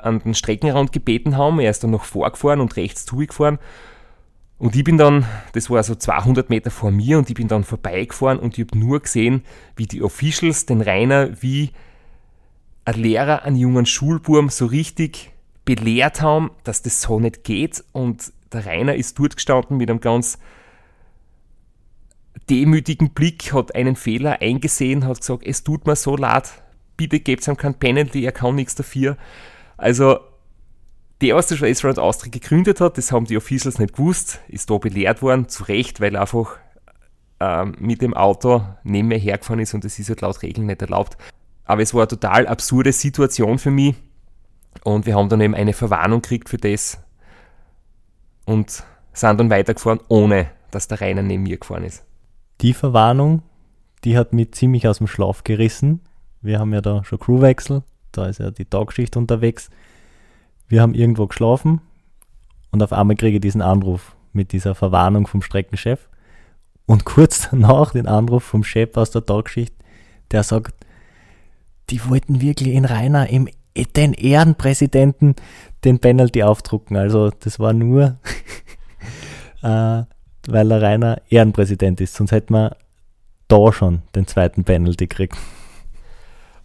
[0.01, 1.59] an den Streckenrand gebeten haben.
[1.59, 3.59] Er ist dann noch vorgefahren und rechts zugefahren.
[4.57, 7.63] Und ich bin dann, das war so 200 Meter vor mir, und ich bin dann
[7.63, 9.43] vorbeigefahren und ich habe nur gesehen,
[9.77, 11.71] wie die Officials den Rainer wie
[12.83, 15.31] ein Lehrer einen jungen Schulburm so richtig
[15.63, 17.83] belehrt haben, dass das so nicht geht.
[17.93, 20.39] Und der Rainer ist dort gestanden mit einem ganz
[22.49, 26.51] demütigen Blick, hat einen Fehler eingesehen, hat gesagt, es tut mir so leid,
[26.99, 29.15] bitte gebt ihm kein Penalty, er kann nichts dafür.
[29.77, 30.19] Also
[31.21, 34.69] der, was das Race Round Austria gegründet hat, das haben die Officials nicht gewusst, ist
[34.69, 36.57] da belehrt worden, zu Recht, weil er einfach
[37.39, 40.81] ähm, mit dem Auto neben mir hergefahren ist und das ist halt laut Regeln nicht
[40.81, 41.17] erlaubt.
[41.63, 43.95] Aber es war eine total absurde Situation für mich
[44.83, 46.99] und wir haben dann eben eine Verwarnung gekriegt für das
[48.43, 48.83] und
[49.13, 52.03] sind dann weitergefahren, ohne dass der Rainer neben mir gefahren ist.
[52.59, 53.41] Die Verwarnung,
[54.03, 56.01] die hat mich ziemlich aus dem Schlaf gerissen.
[56.41, 59.69] Wir haben ja da schon Crewwechsel, da ist ja die Tagschicht unterwegs
[60.69, 61.81] wir haben irgendwo geschlafen
[62.71, 66.07] und auf einmal kriege ich diesen Anruf mit dieser Verwarnung vom Streckenchef
[66.85, 69.73] und kurz danach den Anruf vom Chef aus der Tagschicht,
[70.31, 70.85] der sagt,
[71.89, 73.49] die wollten wirklich in Rainer im
[73.95, 75.35] den Ehrenpräsidenten
[75.85, 76.97] den Penalty aufdrucken.
[76.97, 78.17] Also das war nur,
[79.61, 80.03] äh,
[80.47, 82.15] weil der Rainer Ehrenpräsident ist.
[82.15, 82.75] Sonst hätten wir
[83.47, 85.37] da schon den zweiten Penalty gekriegt.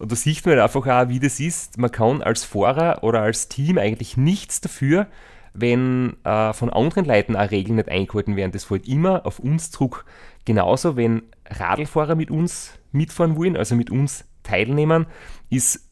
[0.05, 1.79] Und da sieht man einfach auch, wie das ist.
[1.79, 5.07] Man kann als Fahrer oder als Team eigentlich nichts dafür,
[5.55, 8.53] wenn äh, von anderen Leuten auch Regeln nicht eingehalten werden.
[8.53, 10.05] Das fällt immer auf uns zurück.
[10.45, 15.07] Genauso, wenn Radlfahrer mit uns mitfahren wollen, also mit uns teilnehmen,
[15.49, 15.89] ist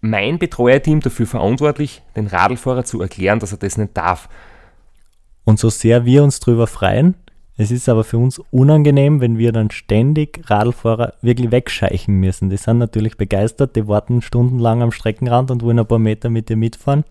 [0.00, 4.28] mein Betreuerteam dafür verantwortlich, den Radlfahrer zu erklären, dass er das nicht darf.
[5.44, 7.14] Und so sehr wir uns darüber freuen,
[7.56, 12.50] es ist aber für uns unangenehm, wenn wir dann ständig Radlfahrer wirklich wegscheichen müssen.
[12.50, 16.48] Die sind natürlich begeistert, die warten stundenlang am Streckenrand und wollen ein paar Meter mit
[16.48, 17.04] dir mitfahren.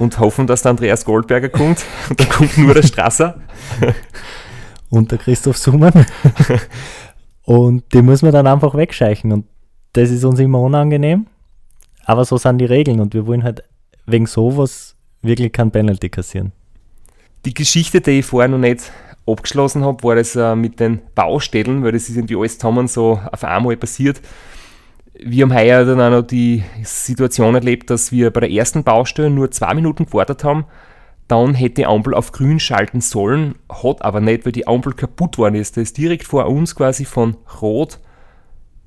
[0.00, 3.40] Und hoffen, dass der Andreas Goldberger kommt und dann kommt nur der Strasser.
[4.90, 6.06] und der Christoph Summann.
[7.44, 9.46] und die muss man dann einfach wegscheichen und
[9.92, 11.26] das ist uns immer unangenehm.
[12.04, 13.62] Aber so sind die Regeln und wir wollen halt
[14.06, 16.52] wegen sowas wirklich kein Penalty kassieren.
[17.44, 18.90] Die Geschichte, die ich vorher noch nicht
[19.30, 23.20] abgeschlossen habe, war das äh, mit den Baustellen, weil das ist irgendwie alles zusammen so
[23.30, 24.20] auf einmal passiert.
[25.20, 29.30] Wir haben heuer dann auch noch die Situation erlebt, dass wir bei der ersten Baustelle
[29.30, 30.64] nur zwei Minuten gewartet haben.
[31.26, 35.36] Dann hätte die Ampel auf grün schalten sollen, hat aber nicht, weil die Ampel kaputt
[35.36, 35.76] worden ist.
[35.76, 37.98] Da ist direkt vor uns quasi von rot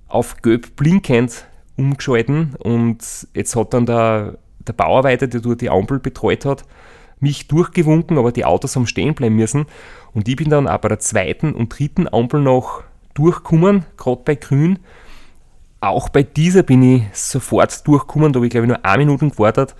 [0.07, 1.45] auf gelb blinkend
[1.77, 6.65] umgeschalten und jetzt hat dann der, der Bauarbeiter, der dort die Ampel betreut hat,
[7.19, 9.65] mich durchgewunken, aber die Autos haben stehen bleiben müssen.
[10.13, 14.35] Und ich bin dann auch bei der zweiten und dritten Ampel noch durchgekommen, gerade bei
[14.35, 14.79] Grün.
[15.79, 19.29] Auch bei dieser bin ich sofort durchgekommen, da habe ich glaube ich nur eine Minute
[19.29, 19.75] gewartet.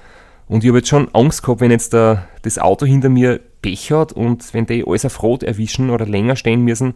[0.48, 3.92] Und ich habe jetzt schon Angst gehabt, wenn jetzt der, das Auto hinter mir Pech
[3.92, 6.96] hat und wenn die alles auf Rot erwischen oder länger stehen müssen,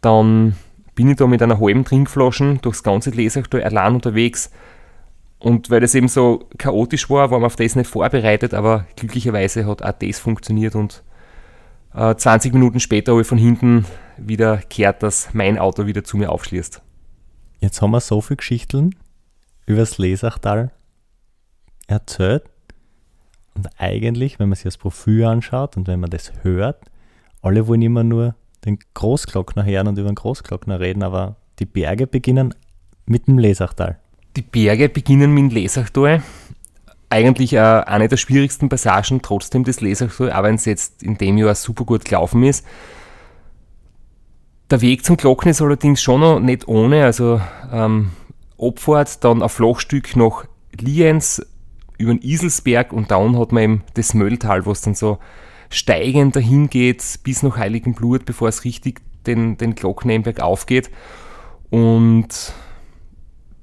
[0.00, 0.56] dann
[0.94, 4.50] bin ich da mit einer halben Trinkflasche durchs ganze Lesachtal allein unterwegs.
[5.38, 9.66] Und weil das eben so chaotisch war, war man auf das nicht vorbereitet, aber glücklicherweise
[9.66, 11.04] hat auch das funktioniert und
[11.94, 13.84] äh, 20 Minuten später habe ich von hinten
[14.16, 16.82] wieder kehrt, dass mein Auto wieder zu mir aufschließt.
[17.60, 18.94] Jetzt haben wir so viele Geschichten
[19.66, 20.70] über das Lesachtal
[21.86, 22.44] erzählt.
[23.54, 26.84] Und eigentlich, wenn man sich das Profil anschaut und wenn man das hört,
[27.42, 32.06] alle wollen immer nur den Großglockner hören und über den Großglockner reden, aber die Berge
[32.06, 32.54] beginnen
[33.06, 33.98] mit dem Lesachtal.
[34.36, 36.22] Die Berge beginnen mit dem Lesachtal
[37.10, 41.38] eigentlich äh, eine der schwierigsten Passagen trotzdem des Lesers, auch wenn es jetzt in dem
[41.38, 42.66] Jahr super gut gelaufen ist.
[44.70, 47.40] Der Weg zum Glocken ist allerdings schon noch nicht ohne, also
[47.72, 48.10] ähm,
[48.58, 50.44] Abfahrt, dann ein Flachstück nach
[50.78, 51.40] Lienz
[51.96, 55.18] über den Iselsberg und dann hat man eben das Mölltal, was dann so
[55.70, 60.90] steigend dahin geht bis nach Heiligenblut, bevor es richtig den, den Glocknenberg aufgeht.
[61.70, 62.52] Und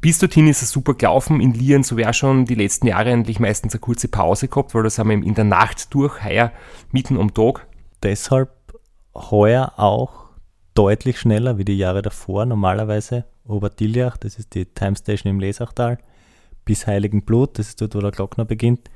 [0.06, 1.42] bis dorthin ist es super gelaufen.
[1.42, 4.84] In Lien so wäre schon die letzten Jahre eigentlich meistens eine kurze Pause gehabt, weil
[4.84, 6.52] das haben wir in der Nacht durch, heuer
[6.92, 7.66] mitten am Tag.
[8.04, 8.52] Deshalb
[9.16, 10.26] heuer auch
[10.76, 12.46] deutlich schneller wie die Jahre davor.
[12.46, 15.98] Normalerweise Obertiljach, das ist die Time Station im Lesachtal,
[16.66, 18.92] bis Heiligenblut, das ist dort, wo der Glockner beginnt,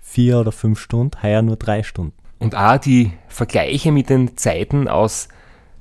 [0.00, 2.16] vier oder fünf Stunden, heuer nur drei Stunden.
[2.40, 5.28] Und auch die Vergleiche mit den Zeiten aus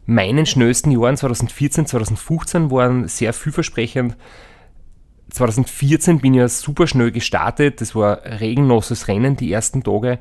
[0.06, 4.16] meinen schnellsten Jahren 2014, 2015 waren sehr vielversprechend.
[5.30, 7.82] 2014 bin ich ja super schnell gestartet.
[7.82, 10.20] Das war regenloses Rennen die ersten Tage.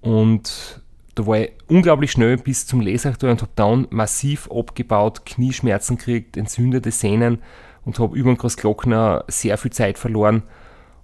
[0.00, 0.82] Und
[1.14, 6.36] da war ich unglaublich schnell bis zum Lesachtor und habe dann massiv abgebaut, Knieschmerzen gekriegt,
[6.36, 7.38] entzündete Sehnen
[7.84, 10.42] und habe über den Großglockner sehr viel Zeit verloren.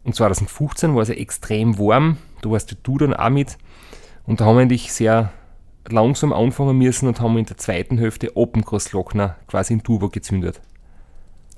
[0.04, 3.58] Und 2015 war es ja extrem warm, da warst du dann auch mit.
[4.24, 5.32] Und da haben wir eigentlich sehr
[5.88, 10.60] langsam anfangen müssen und haben in der zweiten Hälfte dem Großglockner quasi in Turbo gezündet.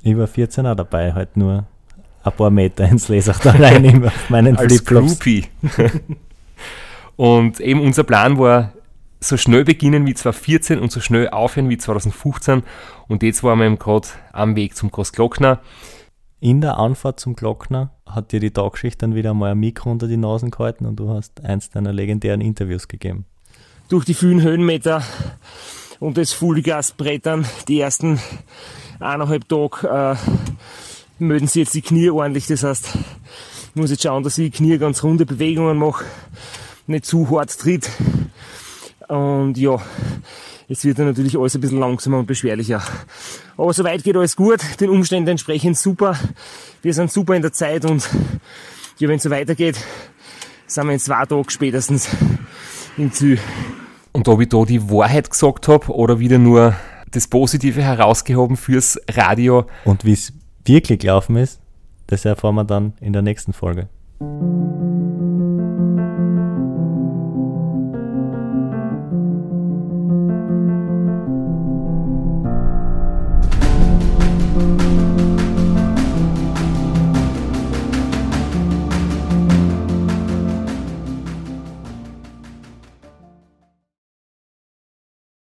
[0.02, 1.66] Ich war 14er dabei, halt nur
[2.22, 5.18] ein paar Meter ins Lesachtal rein auf meinen Als Flipflops.
[7.16, 8.72] Und eben unser Plan war,
[9.20, 12.62] so schnell beginnen wie 2014 und so schnell aufhören wie 2015.
[13.06, 15.60] Und jetzt waren wir eben gerade am Weg zum Großglockner.
[16.40, 20.08] In der Anfahrt zum Glockner hat dir die Tagschicht dann wieder mal ein Mikro unter
[20.08, 23.26] die Nasen gehalten und du hast eins deiner legendären Interviews gegeben.
[23.90, 25.02] Durch die vielen Höhenmeter
[25.98, 28.18] und das Vollgasbrettern, die ersten
[29.00, 30.16] eineinhalb Tage, äh,
[31.20, 32.46] mögen sie jetzt die Knie ordentlich.
[32.46, 36.04] Das heißt, ich muss jetzt schauen, dass ich die Knie ganz runde Bewegungen mache,
[36.86, 37.90] nicht zu hart tritt.
[39.08, 39.80] Und ja,
[40.68, 42.82] es wird dann natürlich alles ein bisschen langsamer und beschwerlicher.
[43.56, 46.18] Aber soweit geht alles gut, den Umständen entsprechend super.
[46.82, 48.08] Wir sind super in der Zeit und
[48.98, 49.76] ja, wenn es so weitergeht,
[50.66, 52.08] sind wir in zwei Tagen spätestens
[52.96, 53.38] im Ziel.
[54.12, 56.74] Und ob ich da die Wahrheit gesagt habe oder wieder nur
[57.10, 59.66] das Positive herausgehoben fürs Radio.
[59.84, 60.32] Und wie es
[60.70, 61.60] wirklich gelaufen ist,
[62.06, 63.88] das erfahren wir dann in der nächsten Folge.